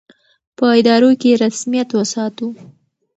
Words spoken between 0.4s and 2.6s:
په ادارو کې یې رسمیت وساتو.